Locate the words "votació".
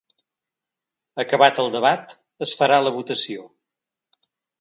2.97-3.45